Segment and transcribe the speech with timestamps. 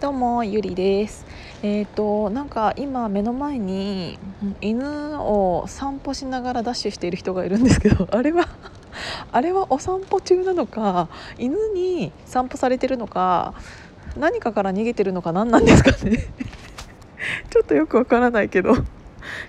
[0.00, 1.26] どうもゆりです。
[1.62, 4.18] えっ、ー、となんか今目の前に
[4.62, 8.48] 犬を散歩しながらダッシュしている人がいるんですけど あれは
[9.30, 13.52] あれはお散歩中なのか犬に散歩されてるのか
[14.16, 16.16] 何かから逃げてるのか何なんですかね。
[17.50, 18.76] ちょっとよくわからないけど。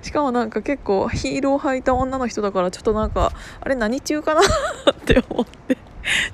[0.02, 3.32] しかもなんか結構ヒールを履いた女の人だからちょっとなんか
[3.62, 5.78] あれ何中かなって思って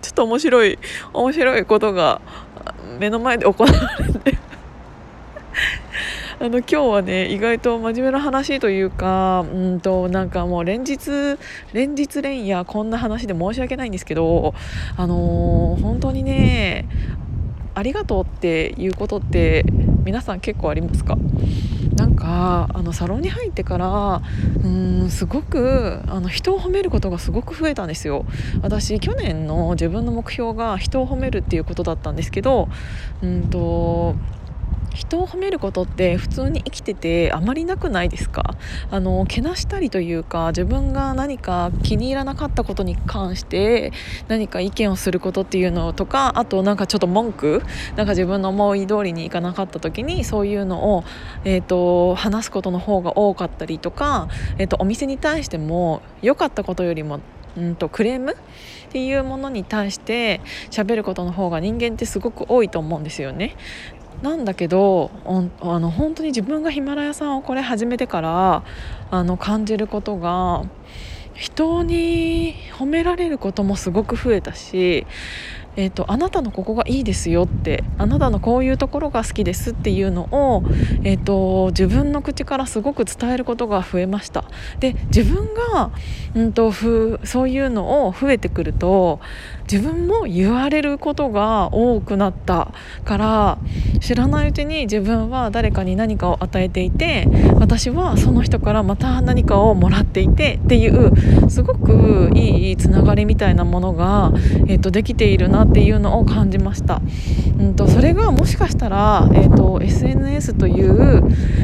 [0.02, 0.80] ちょっと面白い
[1.14, 2.20] 面白いことが
[3.00, 4.38] 目の前で行われて。
[6.40, 11.10] あの今日はね意外と真面目な話というかうんとなんかもう連日
[11.74, 14.54] 連日連夜こんな話で申し訳ないんですけど
[14.96, 16.86] あのー、本当にね
[17.74, 19.66] ありがとうっていうことって
[20.08, 21.18] 皆さん結構ありますか？
[21.98, 24.22] なんかあのサロンに入ってから
[24.64, 28.26] うんすごくあの人を褒めることがすごく増えたんですよ。
[28.62, 32.70] 私去年の自分の目標が人を褒めるっていうことだったんですけど
[33.22, 34.16] うんと
[34.98, 38.56] 人を褒めることって普通に生きててあまりなくないですか？
[38.90, 43.94] あのけなしたりというか自分が何か気に入らなかったことに関して
[44.28, 47.62] 何か意見をすることっていうのとかあとなんかちょっと文句
[47.96, 51.04] なんか自分の思い通りにいかなかった時にそういうのを、
[51.46, 57.20] えーと、話すことの方が多かったりとか、えーと、お店に対しても良かったことよりも
[57.56, 58.36] うんとクレームっ
[58.92, 63.56] ていうものに対して喋ることの方が人間ってすごく多いと思うんですよね。
[64.22, 65.12] なんだけど
[65.62, 68.64] あの本当に自分がヒマラヤさんをこれ始めてから
[69.12, 70.64] あの感じることが
[71.34, 75.06] 人に褒められることもすごく増えたし
[75.78, 80.64] えーと、あなたのここがいいですよってあなたのこういうところが好きですっていうのを、
[81.04, 84.46] えーと、自分の口からすごく伝えることが増えました。
[84.80, 85.92] で自分が、
[86.34, 89.20] うんと、ふそういうのを増えてくると
[89.72, 92.74] 自分も言われることが多くなった
[93.06, 93.58] から
[94.00, 104.32] 知らないうちに自分は誰かに何かを与えていて私はその人からまた何かをもらっていてっていうすごくいいつながりみたいなものが、
[104.68, 107.02] えー、とできているなっていうのを感じました、
[107.60, 111.24] うんと、それがもしかしたら、えーと、SNS という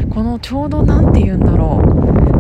[0.09, 1.81] このちょうど何て言うんだろ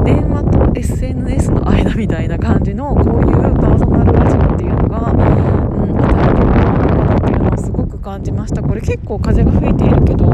[0.01, 8.61] う電話と SNS の間みたいな感じのこういうパーソナルラジオっていうのが、うん、与えてるものなのかなっていうのはすごく感じました。
[8.61, 10.25] これ結構風が吹いているけど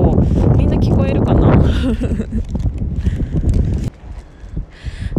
[0.57, 1.53] みんな聞こえるかな？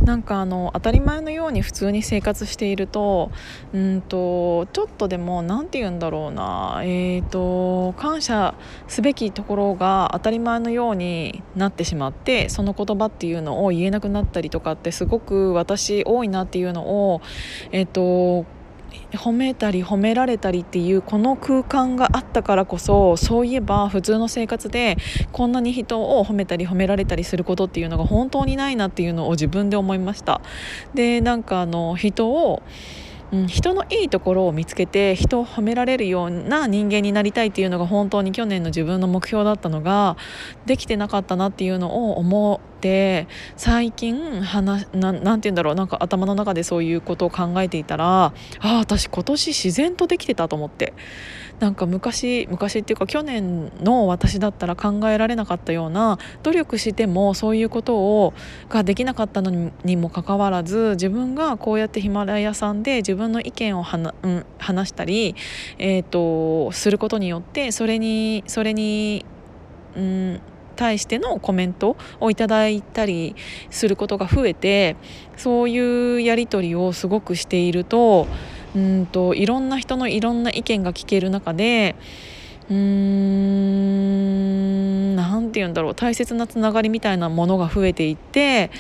[0.05, 3.31] なんかあの当たり前のように普通に生活していると
[3.73, 8.55] うんとちょっとでも何て言うんだろうな、えーと、感謝
[8.89, 17.21] すべきところが当たり前のようになってしまってその言葉っていうのを言えなくなったりとかってすごく私多いなっていうのを、
[17.73, 18.47] えーと
[19.13, 24.97] 褒めたり褒められたりっていうこの空間があったからこそそういえば普通の生活で
[25.33, 30.41] こんなに人を褒めたり褒められたりすることっていうのが本当にないなっていうのを自分で思いました。
[30.95, 32.63] でなんかあの人を
[33.33, 40.17] うん、人のいいところを見つけて人を褒められるような人間になりたいっていうのが本当に去年の自分の目標だったのが
[40.67, 50.95] できてなかったなっていうのを思って最近話ななんて言うんだろうなんか頭の中でそういうことを考えていたらああ私今年自然とできてたと思って。
[51.61, 58.33] なんか昔昔っていうか去年の私だったら考えられなかったような努力してもそういうことを
[58.71, 65.37] ができなかったのにもかかわらず自分がこうやってヒマラヤさんで自分の意見を話,、うん、話したり、
[65.77, 69.27] えーと、することによってそれにそれに、
[69.95, 70.41] うん、
[70.81, 73.37] 対してのコメントをいただいたり
[73.69, 74.97] することが増えて
[75.37, 78.27] そういうやり取りをすごくしていると
[78.75, 81.97] うんといろんな人のいろんな意見が聞ける中で
[82.71, 88.71] うーん何て言うんだろう大切なつながりみたいなものが増えていって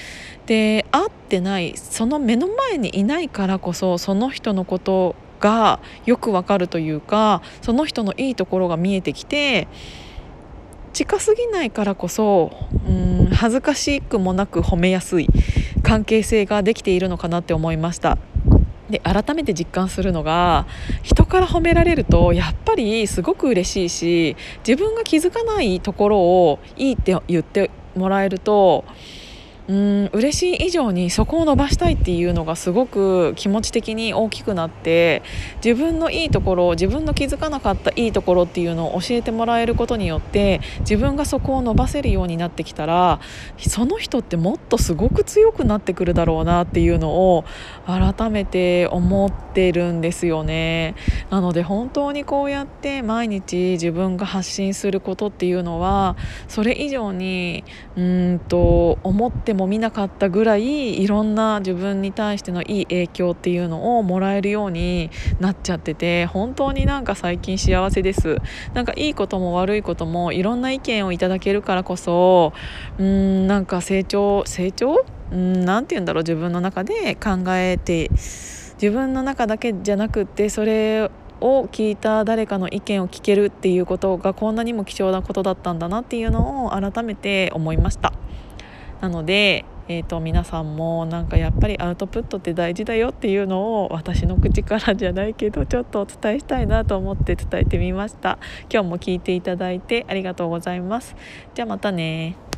[0.46, 9.68] で会ってないその目の前にいないからこそその人のことがよくわかるというかその人のいいところが見えてきて
[10.92, 12.52] 近すぎないからこそ
[12.86, 15.28] うん恥ずかしくもなく褒めやすい
[15.82, 18.18] 関係性ができているのかなって思いました。
[18.90, 20.66] で改めて実感するのが
[21.02, 28.84] 人から褒められるとやっぱりすごく嬉しいし自分が気づかないところをいいって言ってもらえると
[29.70, 35.22] うん嬉しい以上にそこを伸ばしたいっていうのがすごく気持ち的に大きくなって
[35.64, 43.20] 自分のいいところ自分の気づかなかったいいところっていうのを教えてもらえることによって自分がそこを伸ばせるようになってきたら
[43.58, 47.44] その人ってもっとすごく強くなってくるだろうなっていうのを
[47.86, 50.96] 改めて思ってるんですよね。
[51.30, 56.16] なので本当にこうやって毎日自分が発信することっていうのは
[56.48, 57.62] それ以上に
[57.96, 68.36] うんと思ってもみなかったぐらいいろんな自分に対してのいい影響っていうのをもらえるようになっちゃってて本当になんか最近幸せです。
[68.74, 72.52] なんかいいことも悪いこともいろんな意見をいただけるからこそ
[72.98, 75.04] うんなんか成長成長？
[75.32, 81.10] うんなて言うんだろう自分の中で考えて自分の中だけじゃなくってそれ
[81.40, 88.12] を聞いた誰かの意見を聞けるっていうことがこんなにも貴重なことだったんだなっていうのを改めて思いました。
[89.00, 98.38] なので、えーと、皆さんもなんかやっぱりアウトプットって大事だよっていうのを私の口からじゃないけどちょっとお伝えしたいなと思って伝えてみました。
[98.72, 101.16] 今日も聞いていただいてありがとうございます。
[101.54, 102.49] じゃあまたね。